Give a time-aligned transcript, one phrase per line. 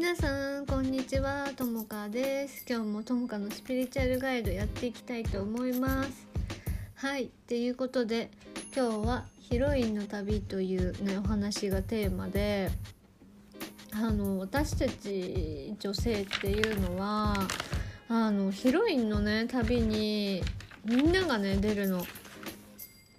[0.00, 1.50] 皆さんこんにちは。
[1.54, 2.64] ともかです。
[2.66, 6.26] 今日もともかのスピリチュアルガイドやっていきたいと思います。
[6.94, 7.24] はい。
[7.24, 8.30] っていうことで
[8.74, 12.70] 今日はヒロインの旅というねお話がテーマで。
[13.92, 17.34] あの私たち女性っていうのは
[18.08, 20.42] あのヒロインのね旅に
[20.86, 22.06] みんながね出るの。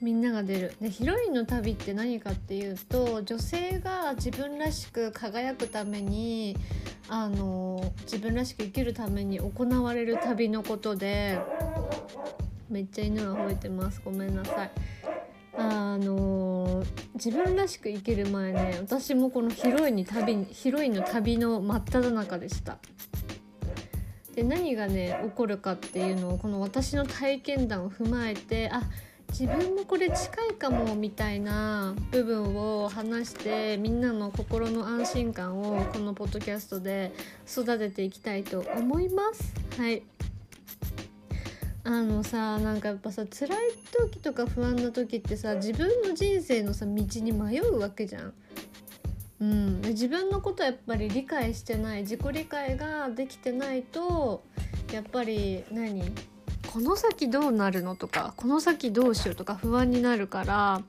[0.02, 0.74] みんなが出る。
[0.82, 6.58] でヒロインの旅って何かっていうと女性が自分らしく輝くために
[7.08, 11.40] あの自分らしく生きるために行われる旅のことで
[12.70, 14.02] めっちゃ犬が吠えてます。
[14.04, 14.72] ごめんなさい。
[15.58, 16.84] あの
[17.14, 22.80] 自分らしく生きる前ね私もこのヒロインに旅ヒロインの旅の真っ只中でした。
[24.34, 28.82] で何がね起こるかっていうのをこの私の体験談を踏まえてあっ
[29.32, 37.14] 自分もこれ近いかもみたいな部分を話してみんなの心の安心感をこのポッドキャストで
[37.50, 39.54] 育てていきたいと思います。
[39.80, 40.04] はい。
[41.84, 43.58] あのさなんかやっぱさ辛い
[43.92, 48.34] 時とか不安な時ってさ自分の人生のさ道に迷うわけじゃん。
[49.40, 54.44] うん、自分のことやっぱり理解してない自己理解ができてないと
[54.94, 56.04] やっぱり何？
[56.74, 60.82] この先どうなるのとかこの先どうしようとか不安になるから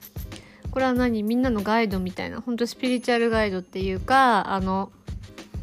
[0.71, 1.23] これは何？
[1.23, 4.91] みんなのガイドみたいな本当スピリチュアルガイドっていうかあの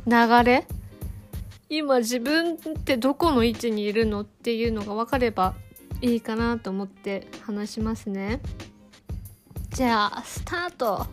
[0.05, 0.67] 流れ？
[1.69, 5.55] 今自分ってどこの位置にいるのっていうのが分かれば
[6.01, 8.41] いいかなと思って話しますね。
[9.69, 11.07] じゃあスタート。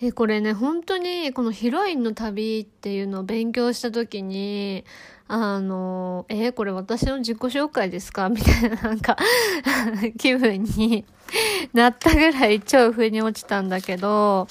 [0.00, 4.84] えこれね本当にこのヒロインの旅っていうのを勉強した時に
[5.26, 8.28] あのえこれ私の自己紹介ですか？
[8.30, 9.16] みたいななんか
[10.18, 11.04] 気分に
[11.72, 14.46] なったぐらい超腑に落ちたんだけど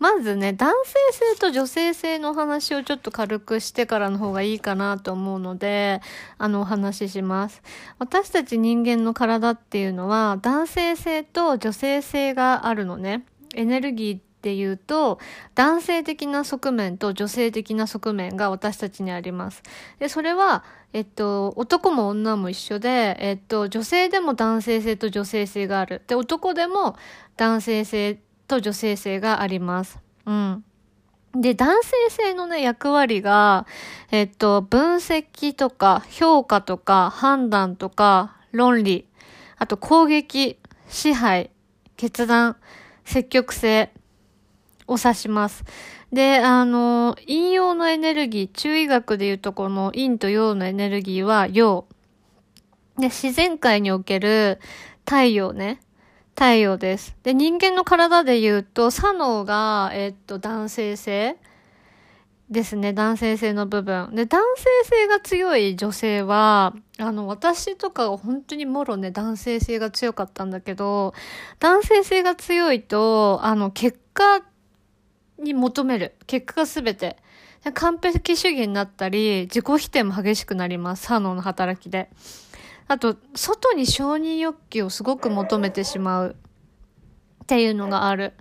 [0.00, 0.72] まずね、男
[1.12, 6.00] 性性と女性性のお話をちょっと軽くしてからの方がいいかなと思うので、
[6.38, 7.62] あの、お話しします。
[7.98, 13.26] 私たち人間の体っていうのは、男性性と女性性があるのね。
[13.54, 15.18] エネルギーっていうと、
[15.54, 19.62] 男性的な側面と女性的な側面が私たちにあります。
[19.98, 20.64] で、それは、
[20.94, 26.00] えっと、男も女も一緒で、えっと、女性でも男性性と女性性がある。
[26.06, 26.96] で、男でも
[27.36, 28.18] 男性性
[28.48, 29.98] と女性性があります。
[30.24, 30.64] うん。
[31.34, 33.66] で、男性性のね、役割が、
[34.10, 39.06] えっと、分析とか、評価とか、判断とか、論理、
[39.58, 40.58] あと攻撃、
[40.88, 41.50] 支配、
[41.98, 42.56] 決断、
[43.04, 43.92] 積極性
[44.90, 45.64] を指します。
[46.12, 51.86] で、あの、陰陽のエネルギー、中医学でいうとこの陰と陽のエネルギーは陽。
[52.98, 54.58] で、自然界における
[55.06, 55.80] 太陽ね。
[56.34, 57.16] 太陽です。
[57.22, 61.36] で、人間の体で言うと、左脳が、えっと、男性性
[62.50, 62.92] ですね。
[62.92, 64.14] 男性性の部分。
[64.14, 71.14] で、男性性が強い女性は、あの、私とかが本当にもろね、男性性が強かったんだけど、
[71.60, 74.42] 男性性が強いと、あの、結果
[75.40, 76.14] に求める。
[76.26, 77.16] 結果が全て。
[77.74, 81.06] 完璧主義になったり、自己否定も激しくなります。
[81.06, 82.10] 左脳の働きで。
[82.88, 86.36] あと、外に承認欲求をすごく求めてしまう
[87.44, 88.32] っていうのがある。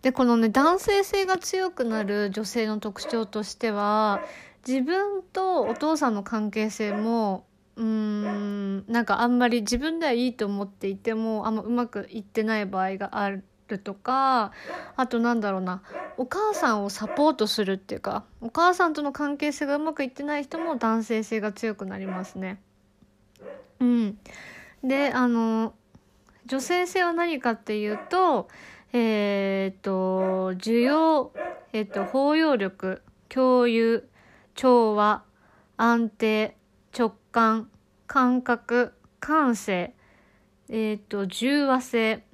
[0.00, 4.22] で、このね、男性性が強くなる女性の特徴としては、
[4.66, 7.46] 自分とお父さんの関係性も、
[7.76, 14.52] うーん、なんかあんまり自分ではいいと思っていても、あんまうまくいってない場合があるるとか、
[14.96, 15.82] あとなんだろうな、
[16.16, 22.60] お母さんをサポートするっていうか、お母さんとの関係性がうまくいってない人も男性性が強くなりますね。
[23.80, 24.18] うん。
[24.84, 25.74] で、あの、
[26.46, 28.48] 女性性は何かっていうと、
[28.92, 31.32] えっ、と、需要、
[31.72, 34.08] えっ、と、包容力、共有、
[34.54, 35.22] 調和、
[35.76, 36.56] 安定、
[36.96, 37.70] 直感、
[38.06, 39.94] 感覚、感性、
[40.68, 42.24] えっ、と、重和性。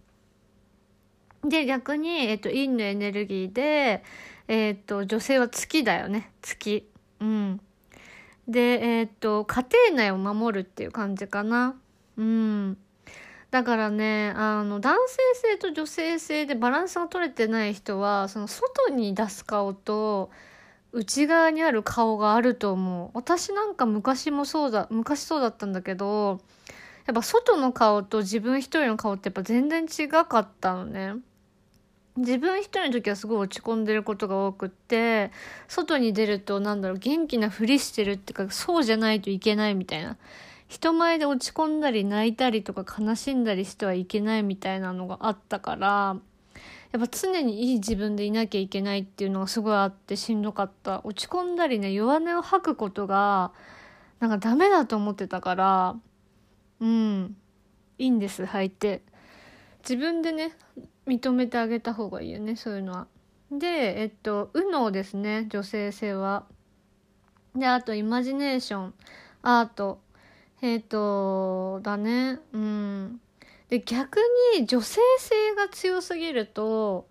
[1.49, 4.03] で、逆に、えっ、と、陰のエネルギーで、
[4.49, 6.31] えっ、と、女性は月だよね。
[6.43, 6.89] 月。
[7.21, 7.61] うん。
[8.47, 11.77] で、え、っと、家庭内を守るっていう感じかな。
[12.17, 12.77] うん。
[13.51, 15.17] だからね、あの、男性
[15.51, 20.31] 性と女性性でバランスが取れてない人は、その外に出す顔と、
[20.93, 23.11] 内側にある顔があると思う。
[23.15, 26.41] 私なんか昔もそうだ、昔そうだったんだけど、
[27.07, 31.15] やっぱ外の顔と自分一人の顔ってやっぱ全然違かったのね。
[32.19, 35.31] 自分一人の時はすごい落ち込んでることが多くって
[35.69, 40.17] 外に出るとなんだろう元気なふりしてるっていうかそうじゃないといけないみたいな。
[40.69, 46.19] 人前で落ち込んだり泣いたりとか悲しんだりしてはいけないみたいなのがあったから
[46.93, 51.01] やっぱ常にいい自分でいなきゃいけないっていうのがすごいあってしんどかった。
[51.05, 53.53] 落ち込んだりね弱音を吐くことが
[54.21, 55.97] なんかダメだと思ってたから
[56.81, 57.37] うん
[57.97, 59.01] いいんです吐いて。
[59.89, 60.53] 自分でね
[61.09, 63.07] 認めてあげた方がいいよねそういうのは。
[63.51, 66.45] でえっと「右脳」ですね女性性は。
[67.57, 68.95] であとイマジネーション
[69.43, 70.01] アート。
[70.61, 72.41] えっとだね。
[72.53, 73.21] うん。
[73.71, 74.19] で逆
[74.57, 77.09] に女性性が強すぎると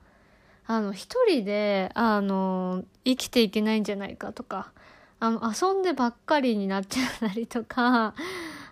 [0.66, 4.72] あの一人であの生きていけないんじゃないかとか。
[5.20, 8.14] あの遊んでばっかりになっちゃったりとか。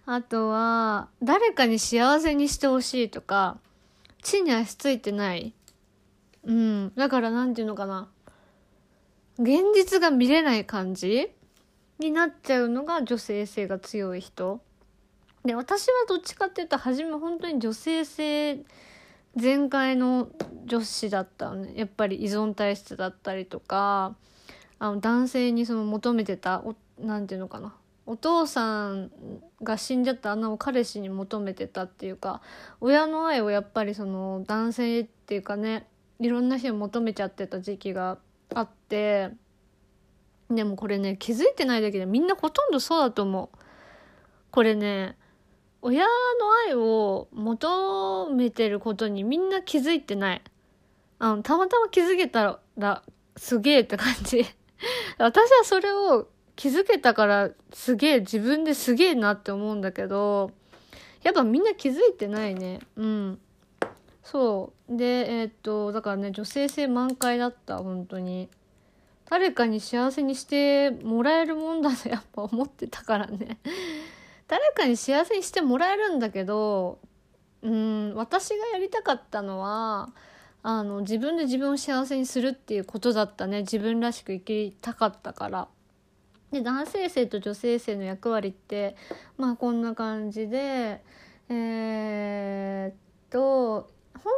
[0.07, 3.57] あとは誰かに幸せにしてほしいとか。
[4.25, 5.53] 地に足ついてない。
[6.43, 6.91] うん。
[6.95, 8.09] だから何て言うのかな。
[9.37, 11.29] 現実が見れない感じ
[11.99, 14.61] になっちゃうのが女性性が強い人。
[15.45, 18.59] で私はどっちかっていうと初め本当に女性性
[19.35, 20.29] 全開の
[20.65, 21.73] 女子だったのね。
[21.75, 24.15] やっぱり依存体質だったりとか
[24.79, 26.63] あの男性にその求めてた
[26.99, 27.75] 何て言うのかな。
[28.05, 29.11] お父さん
[29.63, 32.41] が死んじゃった穴を彼氏に求めてたっていうか
[32.79, 35.87] 親の愛をやっぱりその男性っていうかね
[36.19, 38.19] いろんな人に求めちゃってた時期が
[38.53, 39.31] あって
[40.49, 43.57] でもこれね気づいてないだけでみんなほとんどそうだと思う。
[44.51, 45.17] これね
[45.87, 46.09] 親の
[46.67, 50.41] 愛を求めてることにみんな気づいてない。
[51.19, 53.03] あの、たまたま気づけたら、
[53.37, 54.43] すげえって感じ。
[55.19, 60.51] 私はそれを気づけたからすげえ、自分ですげえなって思うんだけど、
[61.23, 62.79] やっぱみんな気づいてないね。
[62.95, 63.39] うん。
[64.23, 64.97] そう。
[64.97, 68.49] で、えー、っと、だからね、女性性満開だった、本当に。
[69.29, 73.59] 誰かに幸せにしてもらえるもんだと やっぱ思ってたからね。
[74.47, 76.99] 誰かに幸せにしてもらえるんだけど
[77.61, 80.11] うん私がやりたかったのは
[80.61, 85.67] あの自分で自分を幸せにするっていうことだったね自分らしく生きたかったから。
[86.55, 88.95] で男性性と女性性の役割って
[89.37, 91.01] まあこんな感じで
[91.49, 92.95] えー、っ
[93.29, 94.33] と本当は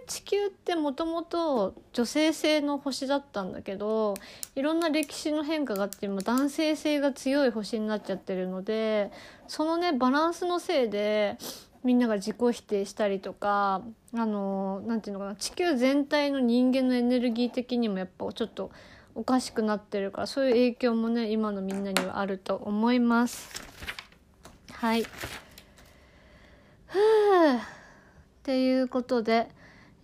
[0.00, 4.14] ね地球ってもともと女性性の星だったんだけど
[4.54, 9.10] いろんな歴史の変化があって今男性性が強い星になっちゃってるので
[9.48, 11.38] そのねバランスのせいで
[11.82, 13.82] みんなが自己否定したりとか
[14.14, 18.70] あの何て言うのかな地球全体の人間のエネルギー的にもやっぱちょっと
[19.18, 23.50] おかしくなってるからそういう影響もね今のみんなにはあると思います。
[24.70, 25.02] はい
[26.86, 27.60] ふうっ
[28.44, 29.48] ていうことで、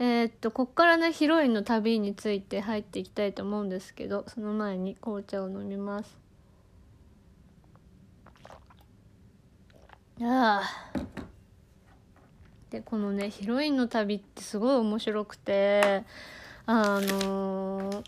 [0.00, 6.18] えー、っと、こっからね、ヒロインの旅について入っていきたいと思うんですけど、その前に紅茶を飲みます。
[10.20, 10.64] ああ。
[12.68, 16.02] で、このね、ヒロインの旅ってすごい面白くて、
[16.66, 18.04] あのー、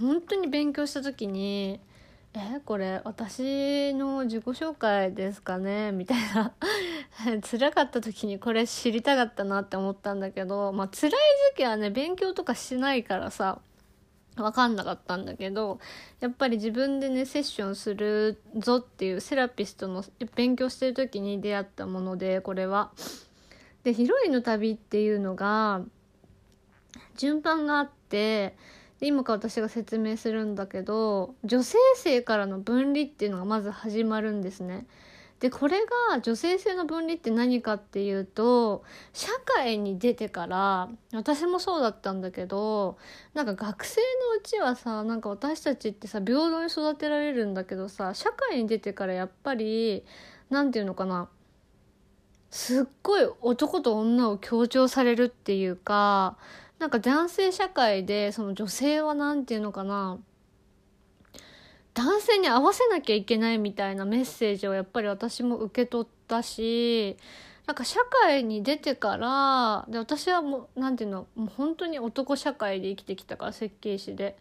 [0.00, 1.80] 本当に勉強した時に、
[2.34, 5.92] えこれ私の自己紹介ですかね？
[5.92, 6.52] みたいな
[7.42, 11.10] 辛かった時にこれ知りたかったなって思ったんだけどまあ辛い
[11.52, 13.60] 時期はね勉強とかしないからさ
[14.36, 15.80] 分かんなかったんだけど
[16.20, 20.04] やっぱり自分でねセッションするぞっていうセラピストの
[20.36, 22.92] 勉強してる時に出会ったものでこれは。
[23.84, 25.82] でヒロインの旅っていうのが
[27.16, 28.54] 順番があって
[29.00, 34.86] で今から私が説明するんだけど女性性からの分離っていうのがまず始まるんですね。
[35.40, 35.78] でこれ
[36.10, 42.98] が女性性の分離って何かっていうと社会に出てから私もそうだったんだけど
[43.34, 50.04] なんか学生のうちはさなんか私たちってさ平等に育てられるんだけどさ社会に出てからやっぱり
[50.50, 51.28] 何て言うのかな
[52.50, 56.36] すっごい男と女を強調されるっていうか
[56.78, 60.18] なんか男性社会でその女性は何て言うのかな。
[61.94, 67.16] 男性に合わせなきゃいけないみたいなメッセージをやっぱり私も受け取ったし
[67.66, 74.36] なんか社会に出てからで私はもう何て言うのもう本当に男社会で生きてきたから設計士で。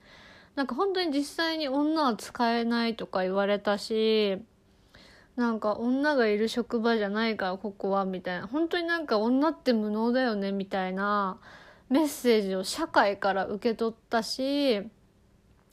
[0.56, 4.39] なんか本当に実際に女は使えないとか言われたし
[5.36, 8.48] なんか女がいる職場じゃないからここはみたいな。
[8.48, 11.38] 本当になんか女って無能だよねみたいな。
[11.89, 14.82] メッセージを社会から受け取ったし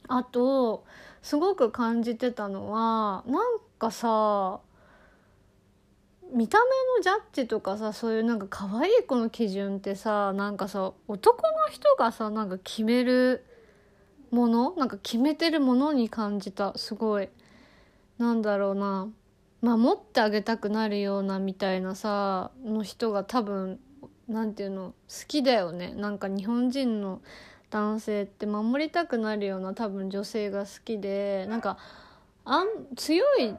[0.08, 0.84] あと
[1.22, 4.60] すごく感じてたのはなんかさ
[6.32, 6.64] 見た目
[6.98, 13.44] のジャッジとかさそういうなんか可愛い子の基準ってさなんかさ男の人がさなんか決める
[14.34, 17.28] ものなんか決めてるものに感じたすごい。
[18.18, 19.08] なんだろうな。
[19.62, 23.80] 守ってあげたくなるようなみたいなさの人が多分
[24.28, 25.94] なんていうの好きだよね。
[25.94, 27.20] なんか日本人の
[27.70, 31.76] 男性って守りたくなるような多分女性が好きでなんか
[32.44, 33.54] あん強い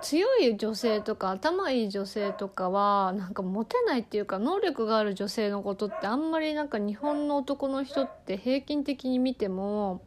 [0.00, 10.02] 強い女性とか頭いい女性とかはなんかモテないっていうか能力がある女性のことってあんまりなんか日本の男の人って平均的に見ても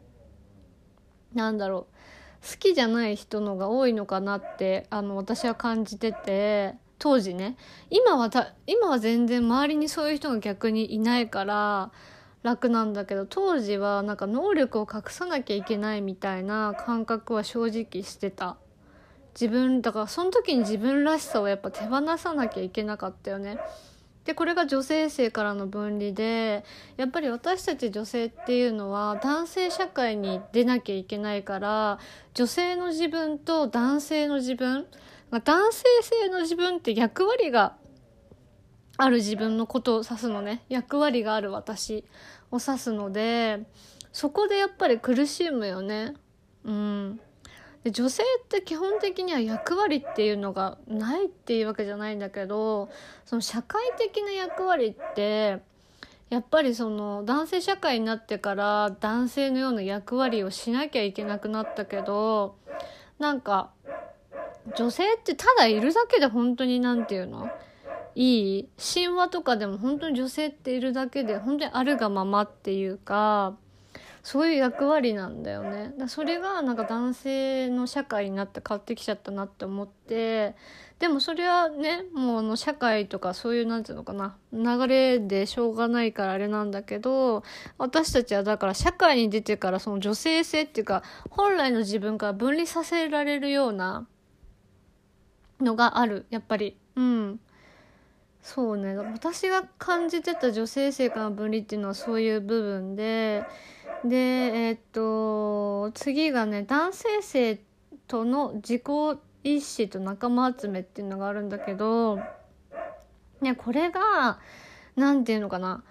[1.34, 1.86] なんだろ
[2.42, 6.74] う好きじゃない人のが多いのかなってあの私は感じてて。
[6.98, 7.56] 当時ね。
[7.90, 11.90] 今はた今は全然周りにそういう人が逆にいないから
[12.42, 18.56] 楽なんだけど当時はなんか能力を隠さなきゃいけないみたいな感覚は正直してた。
[19.38, 23.58] 自分だからその時に自分らしさをやっぱ手放さなきゃいけなかったよね。
[24.24, 26.64] でこれが女性性からの分離で
[26.96, 32.00] やっぱり私たち女性っていうのは男性社会に出なきゃいけないから
[32.34, 34.86] 女性の自分と男性の自分
[35.30, 37.76] 男性性の自分って役割が
[38.96, 40.62] ある自分のことを指すのね。
[40.68, 42.04] 役割がある私
[42.50, 43.66] を指すので
[44.12, 46.14] そこでやっぱり苦しむよね。
[46.64, 47.20] うん。
[47.84, 52.88] で女性って基本的には役割っていうのがないっていうわけじゃないんだけど
[53.24, 55.60] その社会的な役割って
[56.28, 62.56] やっぱりその男性社会になってから男性のような役割をしなきゃいけなくなったけど
[63.20, 63.70] なんか
[64.76, 67.48] 女性ってただいるだけで本当に何て言うの？
[68.14, 73.54] いい神話とかでも本当に女性っているだけで本当にあるがままっていうか
[74.22, 75.92] そういう役割なんだよね。
[75.98, 80.56] だそれがなんか男性の社会になって変わってきちゃったなって思って
[80.98, 87.44] でもそれはねもうあの社会とかそういうなんていうのかな流れでしょうがないからあれなんだけど
[87.76, 94.06] 私たちはだから社会に出てからその女性性っていうか本来の自分から分離させられるような
[95.60, 96.76] のがあるやっぱり。
[96.96, 97.40] うん。
[98.42, 98.96] そうね。
[98.96, 103.44] 私が感じてた女性性からの分離っていうのはそういう部分で
[104.04, 107.60] でえー、っと次がね男性性
[108.06, 108.82] との自己
[109.42, 112.20] 意識と仲間集めっていうのがあるんだけど
[113.40, 114.38] ねこれが
[114.96, 115.82] 何て言うのかな。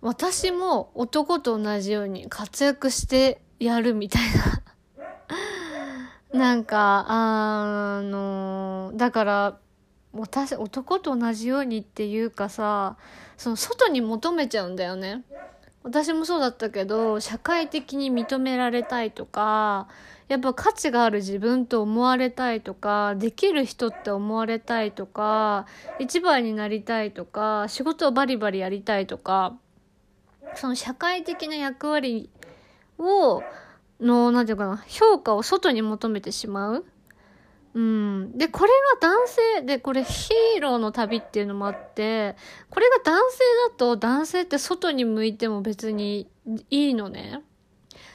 [0.00, 4.62] 私も男と同じように活躍してやるみたいな。
[6.32, 9.58] なんかあのだから
[10.12, 12.96] 私男と同じようにっていうかさ
[13.36, 15.24] その外に求めちゃうんだよね。
[15.84, 19.88] 私もそうだったけど社会的に認められたいとか
[20.26, 25.66] やっぱ価値がある自分と思われたいとかできる人って思われたいとか
[25.98, 29.56] 一番になりたいとか仕事をバリバリやりたいとか
[30.56, 32.28] その社会的な役割
[32.98, 33.42] を
[34.00, 36.84] のなんていうかな評価を外に求めてしまう？
[37.74, 38.32] うん。
[38.36, 42.34] で、これが男性で、これヒーローの旅っていうのもあって、
[42.70, 43.38] これが男性
[43.70, 46.28] だと男性って外に向いても別に
[46.70, 47.42] いいのね。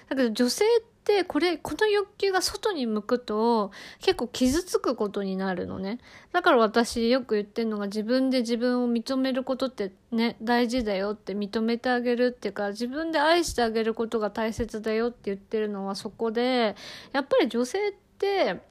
[0.09, 0.69] だけど女性っ
[1.03, 5.99] てこれ、この欲求が外に向くと結構傷つくことになるのね。
[6.31, 16.75] だから私よく言ってるのが自分で自分を認めることってね、大事だよって認めてあげるっていうか自分で愛してあげることが大切だよって言ってるのはそこで、
[17.11, 18.61] やっぱり女性って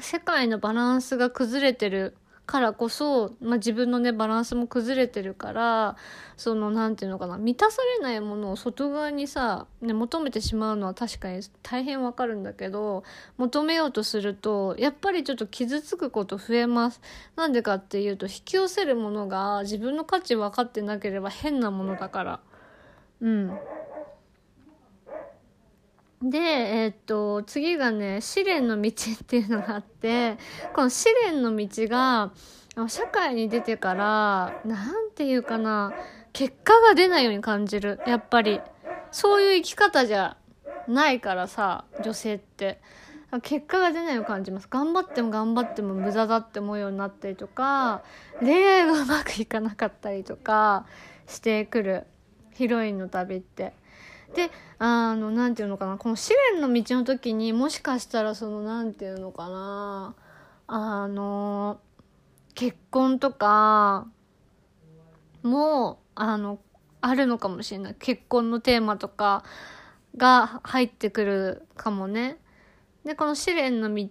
[0.00, 5.96] 世界のバランスが崩れてるからこそ、まあ、自分のねバランスも崩れてるから
[6.36, 13.02] その何て言うのかな満たされないものを外側にさ、ね、求めてしまうのは確かに大変わかるんだけど
[13.36, 17.00] 求めようとするとやっぱりちょっと傷つくこと増えます。
[17.34, 22.40] なんでかっていうと引き寄せるものが自分の価値分かってなければ変なものだから。
[23.20, 23.58] うん。
[26.30, 30.38] で、えー、っと、次がね、試練の道っていうのがあって、
[30.74, 32.32] この試練の道が、
[32.88, 35.92] 社会に出てから、なんていうかな、
[36.32, 38.00] 結果が出ないように感じる。
[38.06, 38.60] やっぱり。
[39.12, 40.36] そういう生き方じゃ
[40.88, 42.80] ないからさ、女性って。
[43.42, 44.68] 結果が出ないように感じます。
[44.70, 48.02] 頑張っても頑張っても無駄だって思うようになったりとか、
[48.40, 50.86] 恋愛がうまくいかなかったりとか
[51.26, 52.06] してくる。
[52.52, 53.74] ヒロインの旅って。
[54.34, 60.14] であの何て言うのかなこの試練の道の時にもしかしたらその何て言うのかな
[60.66, 61.80] あの
[62.54, 64.08] 結婚とか
[65.42, 66.58] もあの
[67.00, 69.44] あるのかもしれない結婚のテーマとか
[70.16, 72.38] が入ってくるかもね。
[73.04, 74.08] でこの試練の道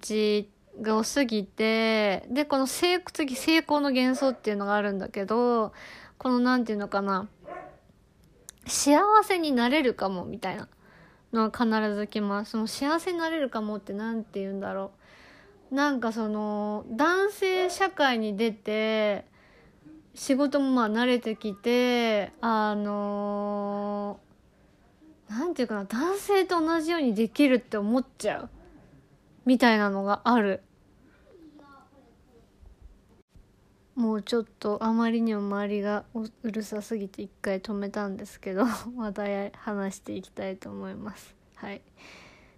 [0.81, 5.73] が過ぎてでこの成次成功の幻想っていうのがあるんだけど
[6.17, 7.27] この何て言うのかな
[8.65, 10.67] 幸せになれるかもみたいな
[11.33, 12.51] のは必ず来ます。
[12.51, 14.91] その幸せになれるかもって何て言うんだろ
[15.71, 15.75] う。
[15.75, 19.25] なんかその男性社会に出て
[20.13, 24.19] 仕事もまあ慣れてきてあの
[25.29, 28.49] なんていうかな男性と同じようにできるって思っちゃう
[29.45, 30.61] みたいなのがある
[33.95, 39.23] もうちょっとあまりにも周りがうるさすぎて一回止めたんですけど また
[39.57, 41.33] 話していきたいと思います。
[41.55, 41.81] はい。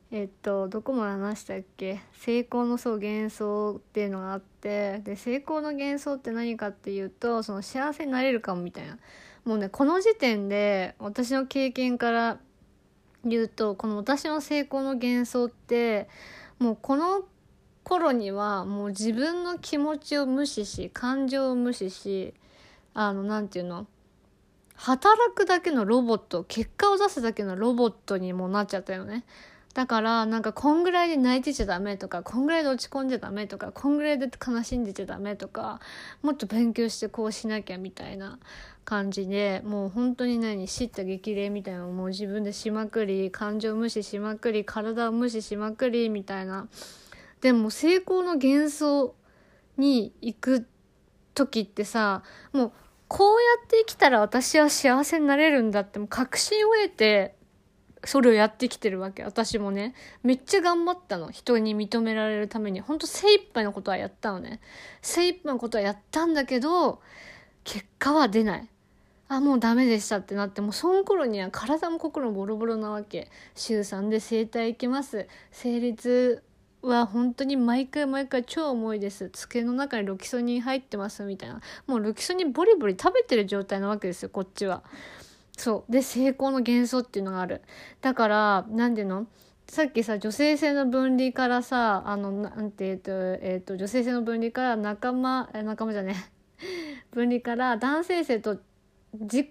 [0.09, 1.99] えっとどこまで話したっけ？
[2.13, 8.97] 成功のそう幻想っていうのがあってで成功の幻想って何かっていうとその幸せになれるかもみたいな。
[9.45, 12.39] もうねこの時点で私の経験から
[13.23, 16.09] 言うとこの私の成功の幻想って
[16.57, 17.23] もうこの
[17.87, 22.33] 頃にはもう自分の気持ちを無視し感情を無視し
[22.93, 23.87] あの何て言うの？
[24.75, 29.23] 働くだけのロボット結果を出すだけのロボットにもなっちゃったよね。
[29.73, 35.79] だからなんかこんぐらいで泣いてちゃダメとかこんぐらいで落ち込んじゃダメとかこんぐらいで悲しんでちゃダメとか
[36.23, 38.39] もっと勉強してこうしなきゃみたいな
[38.83, 40.67] 感じでもう本当に何？
[40.67, 46.67] 知った激励みたいなのをもう自分でしまくり感情無視しまくり体を無視しまくりみたいな
[47.41, 49.15] でも成功の幻想
[49.77, 50.67] に行く
[51.33, 52.71] 時ってさもう
[53.07, 57.37] こうやって生きたら私は幸せになれるんだってもう確信を得て
[58.03, 59.23] それをやってきてるわけ。
[59.23, 59.93] 私もね。
[60.23, 61.31] めっちゃ頑張ったの。
[61.31, 62.79] 人に認められるために。
[62.79, 64.61] ほんと精一杯のことはやったのね。
[65.01, 67.01] 精一杯のことはやったんだけど
[67.63, 68.69] 結果は出ない。
[69.29, 73.29] あもうダメでしたってなってもうその頃には体も心もボロボロなわけ。
[73.55, 75.27] 週3で整体行きます。
[75.51, 76.43] 生理痛
[76.81, 79.29] は本当に毎回毎回超重いです。
[79.31, 81.61] 机の中にロキソニン入ってますみたいな。
[81.87, 84.83] もうロキソニンボリボリ食べてる状態なわけですよこっちは。
[85.57, 85.91] そう。
[85.91, 87.61] で成功の幻想っていうのがある。
[88.01, 89.27] だから何ていうの？
[89.69, 96.15] さっきさ女性性の分離からさあのなんてえっ、と,、えーと、女性性の分離から仲間仲間じゃね
[97.11, 98.59] 分離から男性性と
[99.13, 99.47] 自己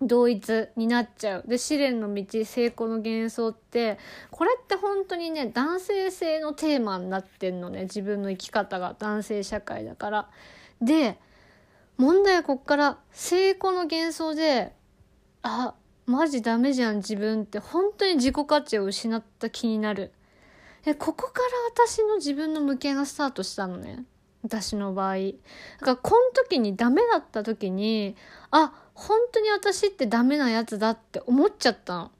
[0.00, 1.44] 同一になっちゃう。
[1.46, 3.98] で試練の道成功の幻想って
[4.30, 7.82] これって本当にね男性性のテーマになってんのね。
[7.82, 8.94] 自分の生き方が。
[8.98, 10.28] 男性社会だから。
[10.80, 11.18] で
[11.96, 14.72] 問題はこっから成功の幻想で
[15.42, 15.74] あ
[16.06, 17.58] マジダメじゃん自分って。
[17.58, 20.12] 本当に自己価値を失った気になる。
[20.86, 21.48] えここから
[21.86, 24.04] 私の自分の向き合いがスタートしたのね。
[24.42, 25.16] 私の場合。
[25.16, 25.22] だ
[25.80, 28.16] からこの時にダメだった時に
[28.50, 32.10] あ本当に私ってダメなやつだって思っちゃったの。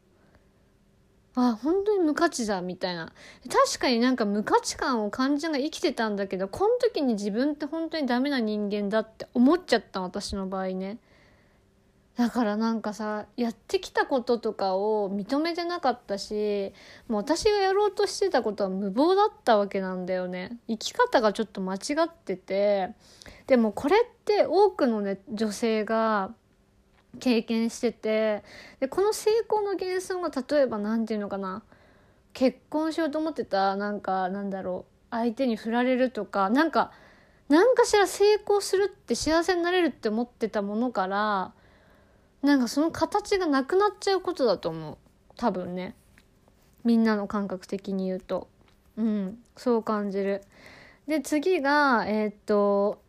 [1.34, 3.12] あ本当に無価値だみたいな。
[3.48, 10.98] 確かになんか無価値観を感じが生きてたんだけどこの時に自分って本当にダメな人間だって思っちゃった私の場合ね。
[12.16, 16.72] だからなんかさやってきたこととかを認めてなかったし
[17.08, 20.58] もう私がやろうとしてたことは無謀だったわけなんだよね。
[20.68, 22.90] 生き方がちょっと間違ってて。
[23.48, 26.32] でもこれって多くのね女性が
[27.20, 28.42] 経験してて
[28.80, 31.62] でこの成功の幻想が例えば何て言うのかな
[32.32, 36.92] 結婚しようと思ってたなんかなんだろう相手に振られるとかなんか
[37.48, 41.52] 何かしら成功するって幸せになれるって思ってたものから
[42.42, 44.96] なんかその形がなくなっちゃうことだと思う。
[45.36, 45.96] 多分ね。
[46.84, 48.48] みんなの感覚的に言うと。
[48.96, 49.38] うん。
[49.56, 50.42] そう感じる。
[51.08, 53.02] で次がえー、っと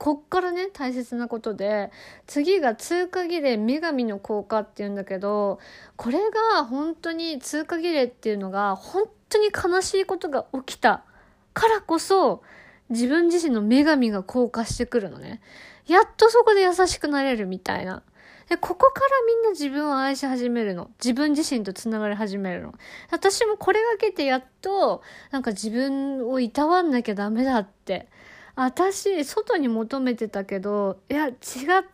[0.00, 1.90] こっからね大切なことで
[2.26, 5.58] 次が通過儀礼女神の効果っていうんだけど
[5.96, 6.18] これ
[6.54, 11.04] が本当に通過儀礼っていうのが本当に悲しいことが起きた
[11.52, 12.42] からこそ
[12.88, 15.42] 自分自身の女神が降下してくるのね。
[15.86, 18.02] やっとそこで優しくなれるみたいな。
[18.48, 20.90] で、ここからみんな自分を愛し始めるの。
[20.98, 22.74] 自分自身と繋がり始めるの。
[23.12, 28.08] 私もこれがけてやっと、なんか自分をいたわんなきゃダメだって
[28.54, 31.34] 私外に求めてたけどいや違っ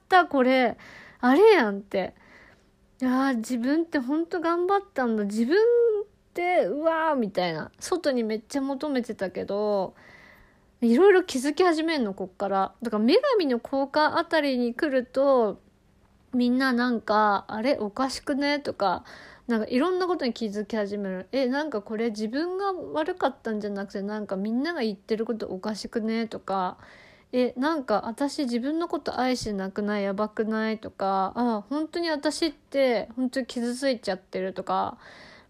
[0.09, 0.77] たこれ。
[1.21, 2.15] あれやんって。
[3.01, 5.25] いや自分ってほんと頑張ったんだ。
[5.25, 7.71] 自分ってうわーみたいな。
[7.79, 9.95] 外にめっちゃ求めてたけど
[10.81, 12.73] いろいろ気づき始めんのこっから。
[12.83, 15.61] だから女神の効果あたりに来ると
[16.35, 18.61] みんななんかあれおかしくね？
[18.61, 19.05] とか
[19.47, 21.29] なんかいろんなことに気づき始める。
[21.33, 26.79] えなんかこれ自分が悪かったんじゃなくてなんかみんなが言ってることおかしくねとか。
[27.33, 30.03] えなんか私自分のこと愛してなくない？
[30.03, 30.79] やばくない？
[30.79, 31.33] とか。
[31.37, 34.99] あ本当に私って本当に傷ついちゃってるとか。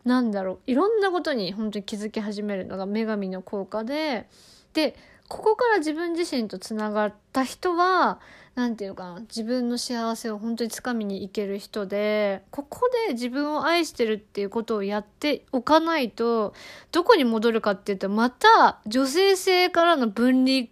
[0.05, 0.71] なんだろう。
[0.71, 4.29] いろんなことに本当に気づき始めるのが女神の効果で。
[4.73, 4.95] で
[5.29, 8.21] ここから自分自身とつながった人は
[8.57, 16.55] 何て言うかな自分の幸せを本当につかみにいける人でここで自分を愛してるっていうことをやっておかないと
[16.91, 20.67] どこに戻るかっていうとまた女性性からの分離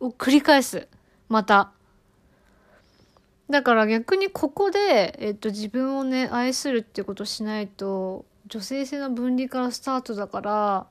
[0.00, 0.88] を繰り返す。
[1.28, 1.72] また。
[3.50, 10.86] だから逆にここで、えっと、自分をね、愛するってことをしないと、女性性の分離からスタートだから、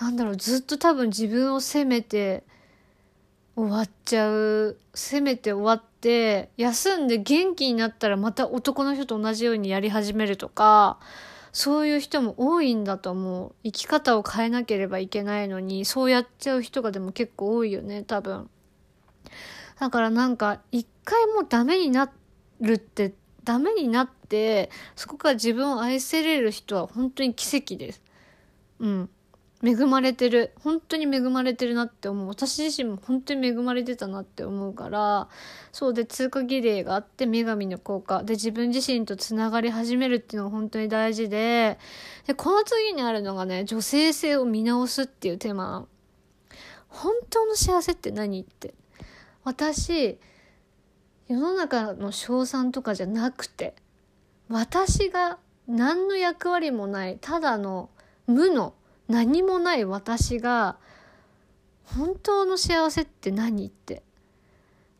[0.00, 2.44] なんだろう、ずっと多分自分を責めて
[3.54, 4.78] 終わっちゃう。
[4.94, 10.98] 責めて終わって、休んで元気になったらまた男の人と同じようにやり始めるとか、
[11.52, 13.54] そういう人も多いんだと思う。
[13.62, 18.48] 生き方を変えなければいけないのに、そうやっちゃう人がでも結構多いよね、多分。
[19.78, 22.10] だからなんか、一回もうダメにな
[22.60, 23.12] るって、
[23.44, 28.02] ダメになって、そこから自分を愛せれる人は本当に奇跡です。
[28.78, 29.10] うん。
[29.64, 30.52] 恵まれてる。
[30.60, 32.28] 本当に恵まれてるなって思う。
[32.28, 35.28] 私自身も本当に恵まれてたなって思うから、
[35.70, 38.24] そうで通過儀礼があって女神の効果。
[38.24, 41.78] で自分自身とつながり始めるっていうのが本当に大事で、
[42.26, 45.86] で、この次にあるのがね、女性性を見直すっていうテーマ。
[46.88, 48.74] 本当の幸せって何って。
[49.44, 50.18] 私、
[51.28, 53.74] 世の中の称賛とかじゃなくて、
[54.48, 57.90] 私が何の役割もない、ただの
[58.26, 58.74] 無の
[59.12, 60.76] 何もない私が
[61.84, 64.02] 本当の幸せって何って。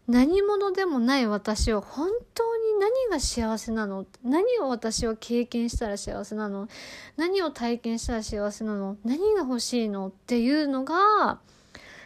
[0.06, 4.04] 何者でもない私は本当に何が幸せなの？
[4.22, 6.68] 何を私は経験したら幸せなの？
[7.16, 8.98] 何を体験したら幸せなの？
[9.04, 11.38] 何が欲しいのっていうのが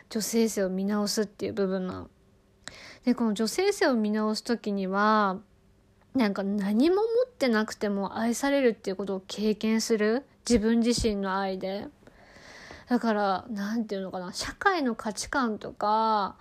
[0.09, 2.11] 女性性を見直すっていう部分なの。
[3.05, 5.39] でこの女性性を見直す時には
[6.15, 10.25] なんか何も持ってなくても愛されるっていうことを経験する？
[10.49, 11.89] 自分自身の愛で。
[12.89, 16.37] だから、なんていうのかな、社会の価値観とか、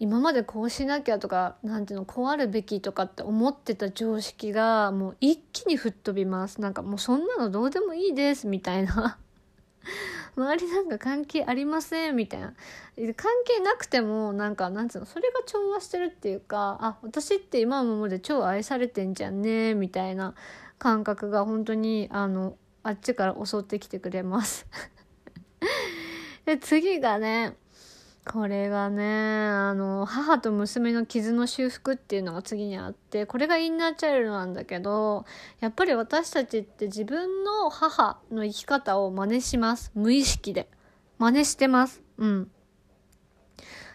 [0.00, 6.60] 今までこうしなきゃとか、なんていうの、こうあるべきとかって思ってた常識が、もう一気に吹っ飛びます。
[6.60, 9.18] なんかもうそんなのどうでもいいです、みたいな。
[10.36, 12.54] 周りなんか関係ありませんみたいな。
[13.14, 20.34] 関係なくても、なんか、なんつうの、それが調和してるっていうか、あ、私って今のままで超愛されてんじゃんね、みたいな
[20.78, 24.66] 感覚が本当に、あの、あっちから襲ってきてくれます
[26.44, 27.56] で、次がね、
[28.26, 35.26] これがね、あの、母と娘の傷の修復っていうのが次にあって、これがインナーチャイルドなんだけど、
[35.60, 39.92] やっぱり私たちって自分の母の生き方を真似します。
[39.94, 40.68] 無意識で。
[41.18, 42.02] 真似してます。
[42.18, 42.50] うん。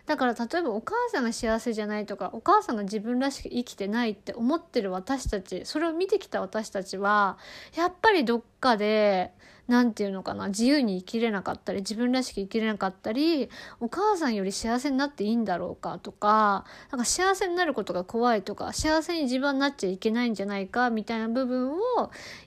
[0.09, 7.38] だから例えばお母さんが幸せじゃないとかお母さんが自分らしく生きてないって思ってる私たちそれを見てきた私たちは
[7.75, 9.31] やっぱりどっかで
[9.69, 21.77] 何て言うのかな自由に生きれなかったり自分らしく生きれなかったりお母さんより幸せになっていいんだろうかとかなんか幸せになることが怖いとか幸せに自分になっちゃいけないんじゃないかみたいな部分を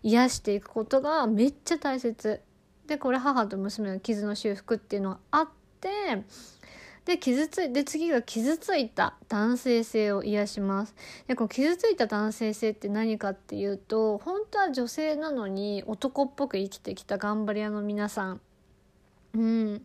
[0.02, 2.42] 癒していくことがめっちゃ大切。
[2.88, 5.48] でこれ母と娘の傷の修復っていうのがあっ
[5.80, 6.24] て
[7.04, 10.94] で、傷つい、で、次が傷ついた男性性を癒します。
[11.26, 18.40] で、この傷ついた男性性って何かっていうと、本当は女性なのに男っぽく生きてきた頑張り屋の皆さん。
[19.34, 19.82] うん。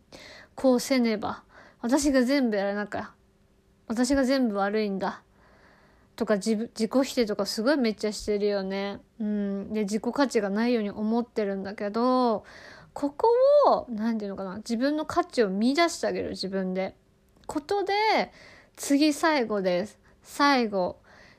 [0.53, 1.43] こうせねば。
[1.82, 3.12] 私が全部やらなきゃ。
[3.88, 5.23] 私が全部悪いんだ。
[6.15, 8.99] とか自自己否定とかすごいめっちゃしてるよね。
[9.19, 9.73] うん。
[9.73, 12.43] で、自己価値がないように思ってるんだけど、
[12.93, 13.27] ここ
[13.67, 14.58] を、何て言うのかな。
[14.58, 16.95] 自分の価値を見出してあげる、自分で。
[17.47, 17.93] ことで、
[18.75, 19.97] 次最後です。
[20.21, 20.97] 最後。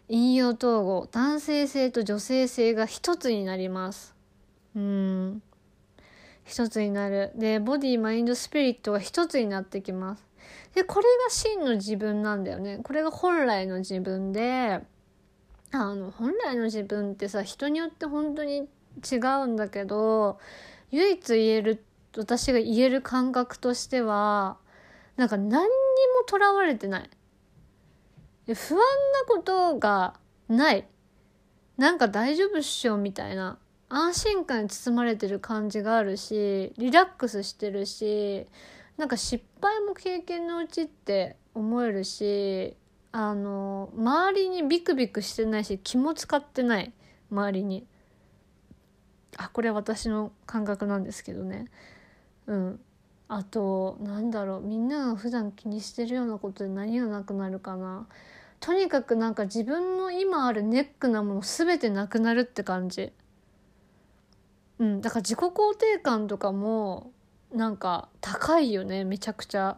[0.08, 1.06] 引用統合。
[1.12, 4.14] 男性性と女性性が一つになります。
[4.74, 5.42] うん。
[6.44, 7.30] 一つになる。
[7.36, 10.24] で、ボディ、マインド、スピリットが一つになってきます。
[10.74, 12.80] で、これが真の自分なんだよね。
[12.82, 14.80] これが本来の自分で、
[15.72, 18.66] あの、本来の自分ってさ、人によって本当に
[19.10, 20.38] 違うんだけど、
[20.90, 21.84] 唯一言える、
[22.16, 24.56] 私が言える感覚としては、
[25.18, 25.68] なんか何に
[26.16, 27.10] もとらわれてない。
[28.54, 28.84] 不安な
[29.26, 30.14] ことが
[30.48, 30.86] ない。
[31.76, 33.58] なんか大丈夫っしょみたいな。
[33.88, 38.46] 安心感に包まれてる感じがあるし、リラックスしてるし、
[38.96, 42.76] なんか失敗も経験のうちって思えるし、
[43.10, 46.92] あの、周りにビクビクしてないし、気も使ってない。
[47.30, 47.88] 周りに。
[49.36, 51.66] あ、これは私の感覚なんですけどね。
[52.46, 52.80] うん。
[53.28, 58.06] あとなんだろうみんなが普段気にしてるようなことで何がなくなるかな。
[58.60, 63.12] とにかくなんか自分の今あるネックなもの全てなくなるって感じ。
[64.78, 67.12] うんだから自己肯定感とかも
[67.52, 69.76] なんか高いよねめちゃくちゃ。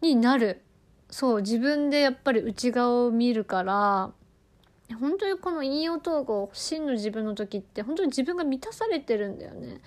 [0.00, 0.62] になる。
[1.08, 4.12] そう自分でやっぱり内側を見るから。
[5.00, 9.80] 本当にこの引用統合真の自分の時って本当に自分が満たされてるんだよね。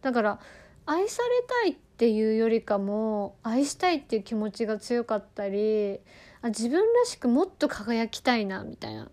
[0.00, 0.40] だから
[0.86, 1.28] 愛され
[1.64, 5.98] たいっていうよりかも愛したいっていう気持ちが強かったり
[6.42, 9.10] あ自分らしくもっと輝きたいなみたいな。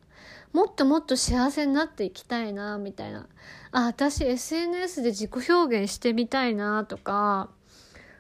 [0.54, 3.28] もっともっと幸せになっていきたいなみたいな。
[3.72, 7.50] あ私 SNS で自己表現してみたいなとか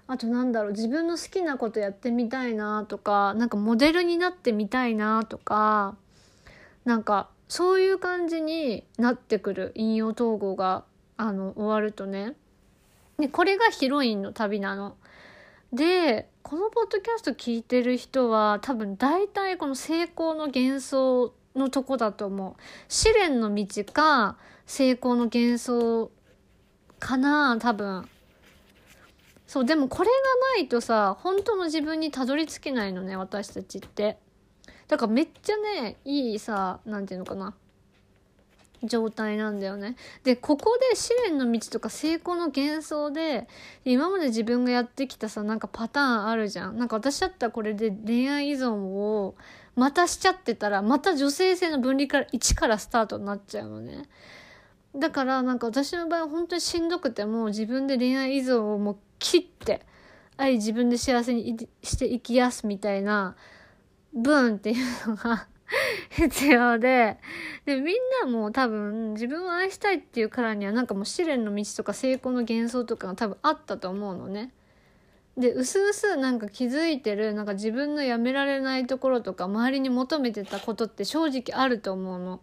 [0.07, 5.95] あとなんだろう自分の好きなことやってみたいなとかなんかモデルになってみたいなとか
[6.85, 10.85] なんかそういう感じになってくる引用統合が
[11.17, 12.33] あの終わるとね。
[13.19, 14.95] でこれがヒロインの旅なの。
[15.71, 22.61] でこのポッドキャスト聞いてる人は多分大体この成功の幻想のとこだと思う。
[22.87, 26.11] 試練の道か成功の幻想
[26.99, 28.07] かな多分。
[29.53, 30.15] そうでもこれが
[30.55, 34.17] ないとさ本当の自分にたどり着けないのね私たちって
[34.87, 37.53] だからめっちゃねいいさ何て言うのかな
[38.83, 39.95] 状態なんだよね。
[40.23, 43.47] で、ここで試練の道とか成功の幻想で、
[43.85, 46.77] 今まで自分がやってきたさ、なんかパターンあるじゃん。
[46.77, 49.35] なんか私だったらこれで恋愛依存を
[49.75, 54.03] またしちゃってたら、また女性性の分離から1からスタートになっちゃうのね。
[54.95, 59.81] だからなんか私の場合は本当にしんどくても自分で恋愛依存をもう切って
[60.37, 63.35] 愛自分で幸せにして生きやすみたいな
[64.13, 65.47] ブーンっていうのが
[66.09, 67.17] 必要で
[67.65, 74.51] でみんなも多分自分を愛したいっていうからにはなんかもう試練の道とか成功の幻想とかが多分あったと思うのね。
[75.35, 82.39] でうすうすなんか気づいてるなんか自分のやめられないところとか周りに求めてたことって正直あると思うの。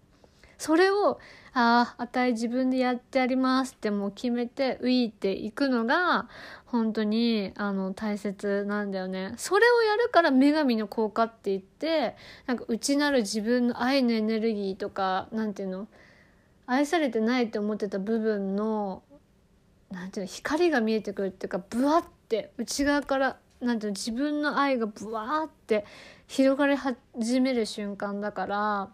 [0.58, 1.20] それを
[1.52, 6.28] ああ、あたい自分でやってやりますってもう決めて、ウィーっていくのが、
[6.66, 9.34] 本当に、あの、大切なんだよね。
[9.36, 15.88] それをやるから女神の効果って言って、なんか内なる自分の愛のエネルギーとか、なんていうの
[16.66, 19.02] 愛されてないって思ってた部分の、
[19.90, 25.84] なんていうの光が見えてくるっていうか、ブワって内側から、なんていうの自分の愛がブワーって
[26.28, 28.90] 広がり始める瞬間だから、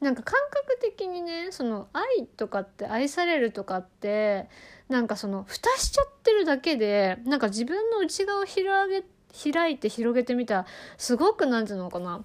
[0.00, 4.48] なんか感覚的にねその愛とかって愛されるとかって
[4.88, 9.04] なんかその蓋しちゃってるだけでなんか自分の内側を広げ
[9.52, 12.24] 開いて広げてみたらすごく何て言うのかな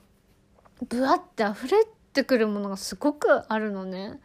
[0.87, 4.19] ぶわって溢れてくるものがすごくあるのね。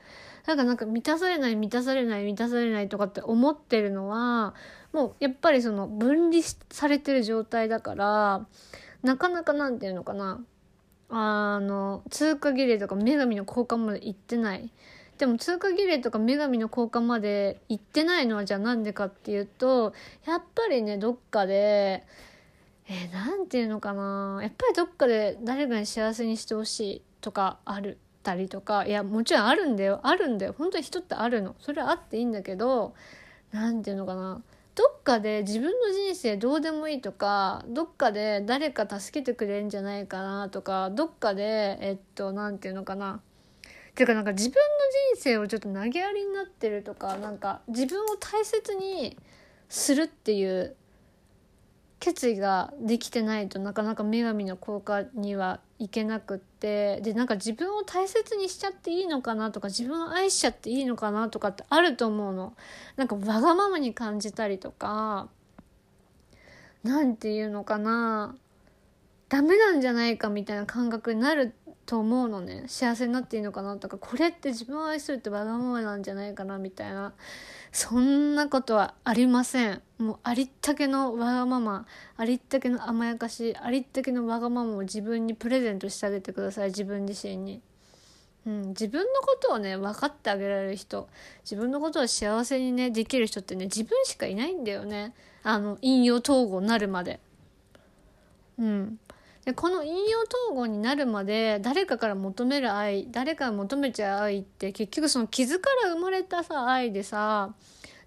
[0.47, 4.55] なんかなんか満たされない満たされない満たされないとかって思ってるのは
[4.93, 8.47] もうやっぱりその分離されてる状態だから
[9.03, 10.41] なかなかなんていうのかな
[11.09, 14.71] あの通過儀礼とか女神の交換まで行ってない。
[15.19, 19.95] でも通過儀礼とか女神の交換まで行ってないのはじゃあなんでかっていうと
[20.27, 22.05] やっぱりねどっかで
[22.89, 24.39] えー、なんていうのかな。
[24.43, 28.87] やっぱりどっかで誰かに幸せにしてほしいとかあるたりとか。
[28.87, 30.01] いやもちろんあるんだよ。
[30.05, 30.55] あるんだよ。
[30.57, 31.57] 本当に人ってあるの。
[31.61, 32.95] それはあっていいんだけど
[33.53, 34.43] 何ていうのかな。
[34.77, 43.15] どっかで自分の人生どうでもいいとかどっかで誰か助けてくれるんじゃないかなとかどっかでえっと何て言うのかな。
[43.17, 44.61] っていうかなんか自分の
[45.15, 49.17] 人生をちょっと投げやりになってるとかなんか自分を大切に
[49.71, 50.77] するっていう
[51.99, 62.55] 決意ができてないとなかなか女神の効果にはいけなくってでなんか自分を大切にしちゃっていいのかなとか自分を愛しちゃっていいのかなとかってあると思うの。
[62.97, 65.29] なんかわがままに感じたりとか
[66.85, 68.37] 何て言うのかな。
[69.29, 71.53] ダメなんじゃないかみたいな感覚になる
[71.85, 72.65] と思うのね。
[72.69, 77.15] 幸せになっていいのかなとかこれって自分を愛するってわがままなんじゃないかなみたいな。
[77.73, 79.83] そんなことはありません。
[79.99, 86.69] もうありったけのわがままありったけの甘やかしありったけのわがままを自分にプレゼントしてあげてください。
[86.69, 87.61] 自分自身に。
[88.47, 91.09] うん、自分のことをね分かってあげられる人。
[91.43, 95.15] 自分のことを幸せにねできる人ってね自分しかいないんだよね。
[95.43, 97.21] あの引用統合なるまで。
[98.59, 98.99] うん。
[99.47, 107.55] でこの引用統合になるまで誰かから求める愛誰かが求めちゃう愛って結局その傷から生まれたさ愛でさ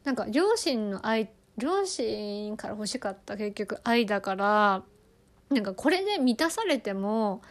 [0.03, 4.83] なんか両親の愛両親から欲しかった結局愛だから
[5.49, 7.41] なんかこれで満たされても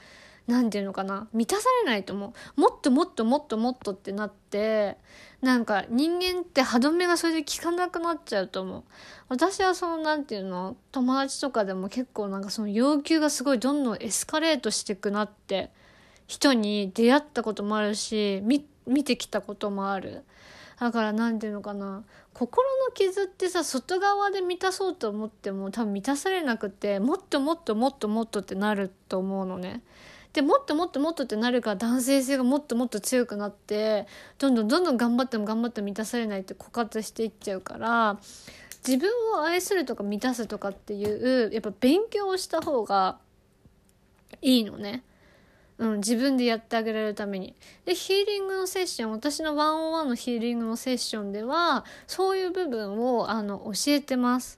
[0.49, 1.29] 何て言うのかな？
[1.33, 2.61] 満たされないと思う。
[2.61, 4.97] もっともっともっともっとってなって
[5.43, 8.83] なんか人間って歯止めがそれで効かなくなっちゃうと思う。
[9.29, 10.77] 私はその何て言うの？
[10.91, 15.71] 友達とかでも結構なんかその要求がすごいどんどんエスカレートしてくなって
[16.27, 20.25] 人に出会ったこともあるし見てきたこともある。
[20.81, 22.05] だから何て言うのかな？
[22.33, 29.83] 心の傷ってさ外側で満たそうと思っても多分満たされなくてもっともっともっともっとってなると思うのね。
[30.33, 34.07] でもっともっともっとってなるから男性性がもっともっと強くなって
[34.39, 38.19] どんどんどんどん頑張っても頑張っても満たされないって枯渇していっちゃうから
[38.87, 43.19] 自分を愛するとか満たすとかっていうやっぱ勉強をした方が
[44.43, 45.03] いいのね。
[45.79, 47.55] うん、自分でやってあげられるために。
[47.85, 54.58] で、ヒーリングのセッション、私のワンオンワンのヒーリングのセッションでは、そういう部分を、あの、教えてます。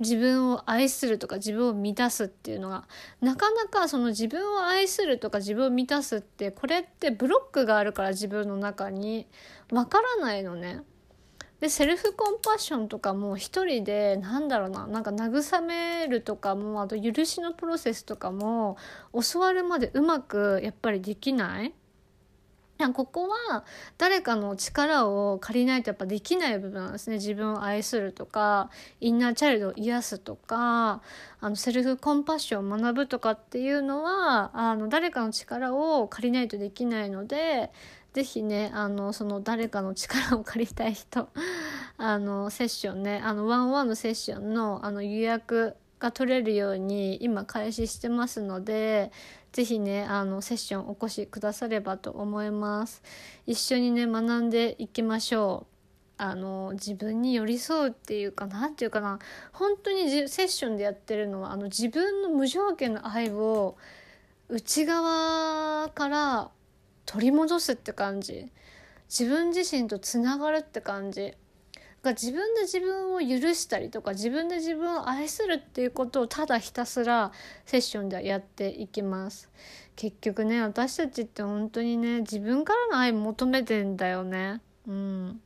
[0.00, 2.86] 自分を愛するとか自分を満たすっていうのが
[3.20, 9.26] なかなかその自分を愛するとか自分を満たすってこれってブロックがあるから自分の中に
[9.70, 10.82] わからないのね。
[11.60, 18.76] でセルフコンパッションとかも一人でなんだろうななんか慰めるとかもあと許しのプロセスとかも
[19.32, 21.72] 教わるまでうまくやっぱりできない
[22.92, 23.64] ここは
[23.98, 27.16] 誰かの力を借りないとやっぱできない部分なんですね。
[27.16, 31.00] 自分を愛するとかインナーチャイルドを癒すとか
[31.40, 37.70] あのセルフコンパッションを学ぶとかっていうのはあの誰かの力を借りないとできないので
[38.12, 41.28] 是非ねあのその誰かの力を借りたい人
[41.96, 49.10] あのセッションねあのワンワンのセッションのあの予約が取れるように今開始してますので
[49.54, 53.02] 是非ねあのセッションお越しくださればと思います。
[53.46, 55.74] 一緒にね学んでいきましょう。
[56.16, 59.20] あの自分に寄り添うっていうかなんていうかな。
[59.52, 63.76] 本当にセッションでやってるのはあの自分の無条件の愛を
[64.48, 66.50] 内側から
[67.06, 68.50] 取り戻すって感じ。
[69.08, 71.34] 自分自身とつながるって感じ。
[72.04, 77.32] が自分で自分を許したりとか自分で自分を愛するっていうことをただひたすら
[77.66, 79.50] セッションでやっていきます。
[79.96, 84.60] 結局ね私たちって本当にね自分からの愛求めてんだよね。
[84.86, 85.40] うん。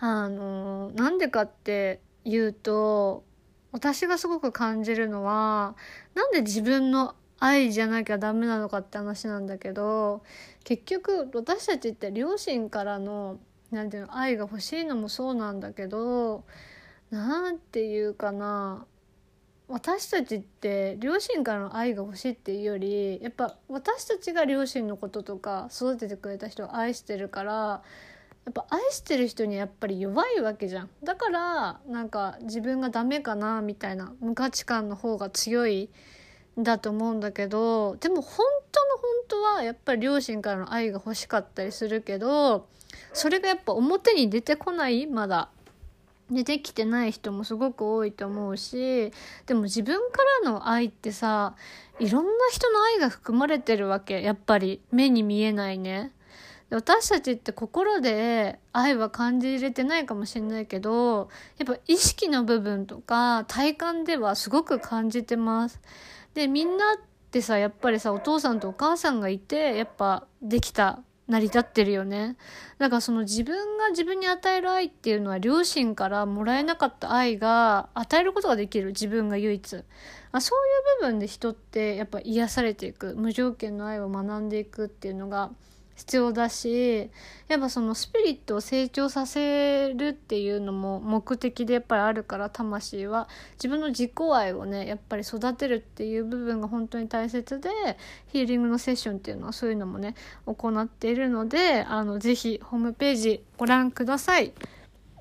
[0.00, 3.24] あのなんでかっていうと
[3.72, 5.76] 私がすごく感じるのは
[6.14, 10.22] なんで自分の愛じゃなきゃダメなのかって話なんだけど
[10.64, 13.38] 結局私たちって両親からの
[13.70, 16.44] なんていうの愛が欲しいのもそうなんだけど
[17.10, 18.86] なんていうかな
[19.68, 27.82] 私たちって両親からの愛が欲しいっていうよりやっぱ私たちが両親のこととか育ててくれた人を愛してるから
[28.46, 30.90] やっぱ愛してる人にやっぱり弱いわけじゃん。
[31.04, 35.90] だからなんか自分がダメかなみたいな無価値観の方が強い
[36.58, 42.66] んだと思うんだけどでも本当の本当はやっぱり両親からの愛が欲しかったりするけど
[43.12, 45.50] それがやっぱ表に出てこないまだ。
[46.30, 49.12] 出てきてない人もすごく多いと思うし
[49.46, 51.54] でも自分からの愛ってさ
[51.98, 56.12] いろんな人の愛が含まれてるわけやっぱり目に見えないね。
[56.70, 65.80] 私たちって心で愛は感じれてないかもしれないけどやっぱ意識の部分とか体感ではすごく感じてます。
[66.34, 66.96] でみんなっ
[67.30, 72.36] てさやっぱりさお父さんとお母さんがいてやっぱできた成り立ってるよね。
[72.78, 79.84] だからその自分が自分に与える愛っていうのは両親からもらえなかった愛が与えることができる自分が唯一。
[80.32, 80.58] あそう
[81.00, 85.50] いう部分で人ってやっぱ癒されていく無条件の愛を学んでいくっていうのが
[85.98, 87.10] 必要だし
[87.48, 97.68] やっぱそのスピリットを成長させるっていうのも目的でやっぱりあるから魂は自分の自己愛をねやっぱり育てるっていう部分が本当に大切で
[98.28, 100.14] ヒーリングのセッションっていうのはそういうのもね
[100.46, 104.52] 行っているのであのぜひホームページご覧ください。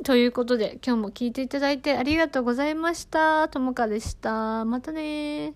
[0.04, 3.48] ということで今日も聞いていただいてありがとうございました。
[3.48, 4.64] ともかでした。
[4.64, 5.54] またね